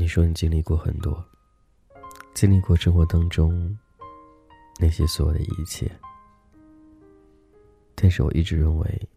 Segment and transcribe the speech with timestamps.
[0.00, 1.22] 你说你经历过很多，
[2.32, 3.78] 经历过生活当中
[4.78, 5.92] 那些所有的一切，
[7.94, 9.08] 但是我一直认为，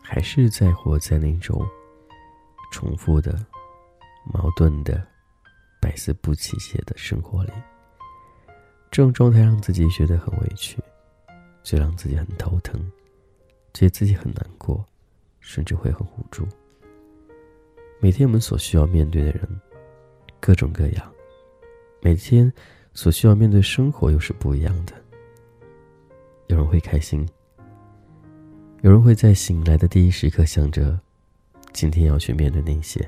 [0.00, 1.68] 还是在活在那种
[2.72, 3.44] 重复的、
[4.32, 5.06] 矛盾的、
[5.82, 7.52] 百思不其解的生活里。
[8.90, 10.82] 这种状态让自己觉得很委屈，
[11.62, 12.80] 就让自己很头疼，
[13.74, 14.82] 觉得自己很难过，
[15.40, 16.48] 甚至会很无助。
[18.00, 19.60] 每天我们所需要面对的人，
[20.38, 21.04] 各种各样；
[22.00, 22.52] 每天
[22.94, 24.92] 所需要面对生活又是不一样的。
[26.46, 27.28] 有人会开心，
[28.82, 30.98] 有人会在醒来的第一时刻想着，
[31.72, 33.06] 今天要去面对那些。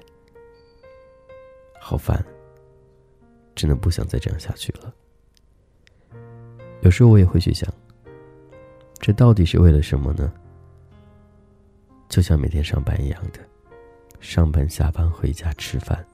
[1.79, 2.25] 好烦，
[3.55, 4.93] 真的不想再这样下去了。
[6.83, 7.73] 有时候我也会去想，
[8.99, 10.33] 这到底是为了什么呢？
[12.09, 13.39] 就像每天上班一样的。
[14.21, 16.07] 上班、下班、回家吃饭，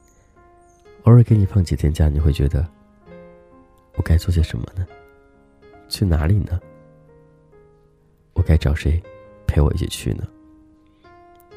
[1.02, 2.66] 偶尔给你放几天假，你会觉得
[3.94, 4.86] 我该做些什么呢？
[5.88, 6.58] 去哪里呢？
[8.32, 9.02] 我该找谁
[9.46, 10.26] 陪我一起去呢？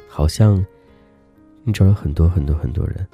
[0.08, 0.64] 好像
[1.62, 3.06] 你找了很多很多很多人，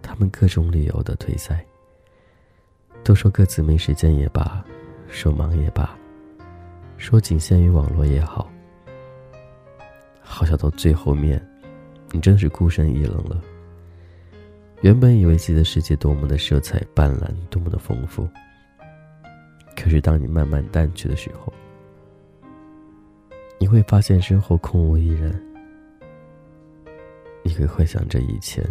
[0.00, 1.62] 他们各种理由的推塞，
[3.04, 4.64] 都说各自没时间也罢，
[5.08, 5.94] 说忙也罢，
[6.96, 8.50] 说仅限于网络也好，
[10.22, 11.46] 好像到最后面。
[12.12, 13.42] 你真是孤身一人了。
[14.82, 18.28] 原本以为自己的世界多么的色彩斑斓，多么的丰富。
[19.76, 21.52] 可是当你慢慢淡去的时候，
[23.58, 25.32] 你会发现身后空无一人。
[27.44, 28.64] 你会幻想着以前，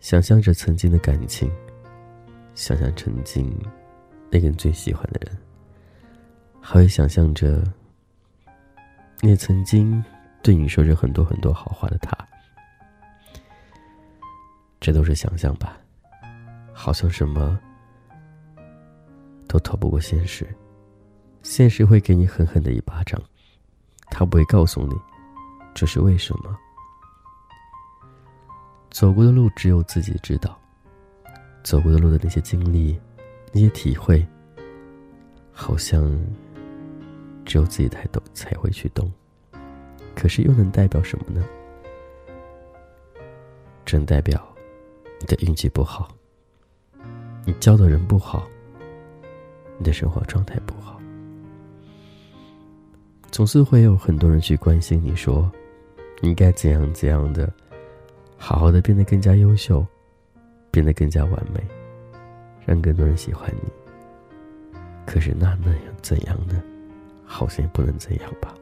[0.00, 1.50] 想象着曾经的感情，
[2.54, 3.52] 想象曾经
[4.30, 5.36] 那个你最喜欢的人，
[6.60, 7.62] 还会想象着
[9.20, 10.02] 你曾经。
[10.42, 12.16] 对你说着很多很多好话的他，
[14.80, 15.76] 这都是想象吧？
[16.72, 17.58] 好像什么
[19.46, 20.46] 都逃不过现实，
[21.42, 23.20] 现实会给你狠狠的一巴掌，
[24.10, 24.94] 他不会告诉你
[25.74, 26.56] 这是为什么。
[28.90, 30.58] 走过的路只有自己知道，
[31.62, 32.98] 走过的路的那些经历，
[33.52, 34.26] 那些体会，
[35.52, 36.16] 好像
[37.44, 39.12] 只有自己才懂，才会去懂。
[40.18, 41.46] 可是又能代表什么呢？
[43.86, 44.44] 只能代表
[45.20, 46.08] 你的运气不好，
[47.44, 48.44] 你交的人不好，
[49.78, 51.00] 你的生活状态不好。
[53.30, 55.48] 总是会有很多人去关心你说，
[56.22, 57.48] 应该怎样怎样的，
[58.36, 59.86] 好好的变得更加优秀，
[60.72, 61.64] 变得更加完美，
[62.66, 63.70] 让更多人喜欢你。
[65.06, 66.60] 可是那那样怎样呢？
[67.24, 68.52] 好像也不能怎样吧。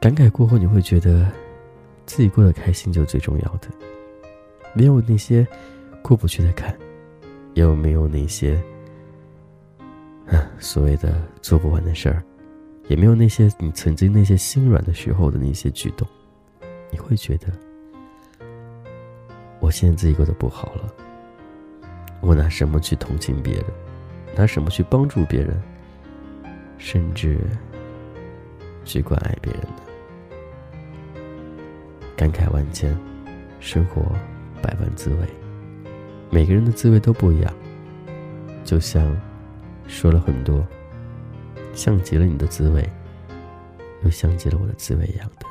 [0.00, 1.26] 感慨过后，你会觉得
[2.06, 3.68] 自己过得开心就最重要的，
[4.72, 5.46] 没有那些
[6.02, 6.76] 过不去的坎，
[7.54, 8.60] 也没有那些
[10.58, 12.22] 所谓的做不完的事儿，
[12.86, 16.06] 也没有那些你曾经那些心软的时候的那些举动，
[16.90, 17.48] 你会觉得
[19.58, 20.94] 我现在自己过得不好了，
[22.20, 23.64] 我拿什么去同情别人，
[24.36, 25.60] 拿什么去帮助别人，
[26.78, 27.40] 甚至
[28.84, 29.87] 去关爱别人呢？
[32.18, 32.98] 感慨万千，
[33.60, 34.02] 生活
[34.60, 35.28] 百般滋味，
[36.30, 37.54] 每个人的滋味都不一样。
[38.64, 39.16] 就像
[39.86, 40.66] 说了很多，
[41.72, 42.84] 像极了你的滋味，
[44.02, 45.46] 又像极了我的滋味一样的。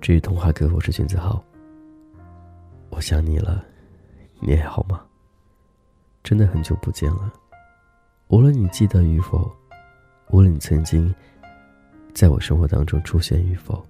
[0.00, 1.42] 至于童话哥，我是君子浩。
[2.90, 3.64] 我想你了，
[4.38, 5.04] 你还好吗？
[6.22, 7.32] 真的很久不见了。
[8.28, 9.50] 无论你记得与否，
[10.28, 11.12] 无论你曾经。
[12.16, 13.86] 在我生活当中出现与否，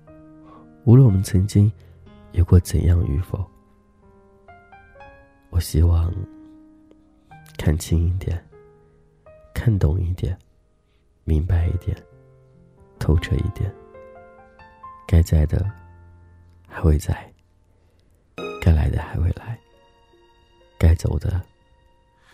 [0.83, 1.71] 无论我们曾经
[2.33, 3.49] 有过怎样与否，
[5.51, 6.13] 我希望
[7.57, 8.45] 看清一点，
[9.55, 10.37] 看懂一点，
[11.23, 11.97] 明白一点，
[12.99, 13.73] 透彻一点。
[15.07, 15.65] 该在的
[16.67, 17.33] 还会在，
[18.61, 19.57] 该来的还会来，
[20.77, 21.41] 该走的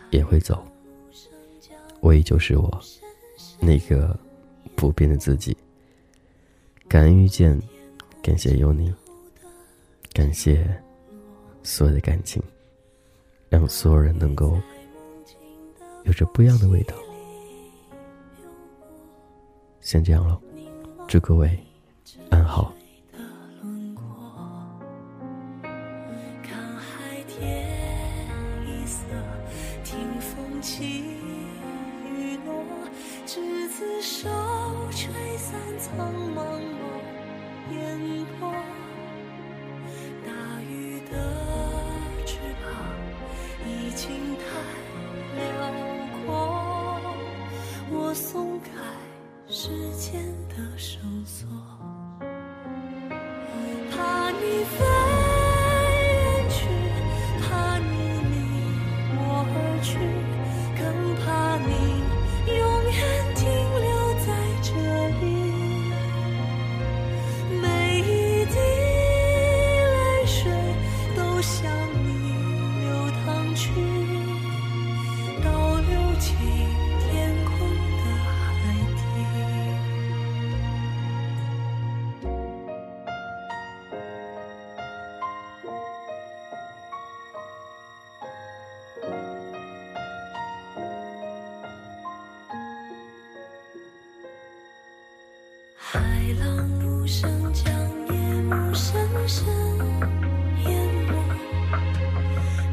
[0.09, 0.65] 也会走。
[2.01, 2.81] 我依旧是我，
[3.61, 4.19] 那个
[4.75, 5.55] 不变的自己。
[6.93, 7.59] 感恩遇见，
[8.21, 8.93] 感谢有你，
[10.13, 10.63] 感谢
[11.63, 12.39] 所有的感情，
[13.49, 14.61] 让所有人能够
[16.03, 16.93] 有着不一样的味道。
[19.81, 20.39] 先这样了，
[21.07, 21.57] 祝各位
[22.29, 22.71] 安好。
[33.25, 34.29] 执子手，
[34.91, 36.32] 吹散苍茫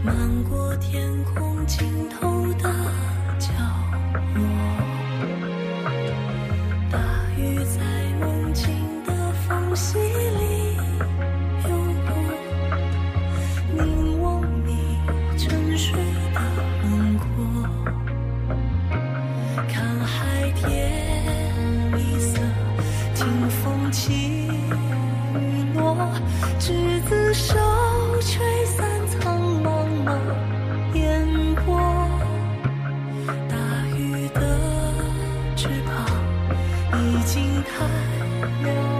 [0.02, 2.72] 漫过天空尽头的
[3.38, 3.48] 角
[4.34, 4.42] 落，
[6.90, 6.98] 大
[7.36, 7.89] 雨。
[37.32, 37.86] 心太
[38.60, 38.99] 软。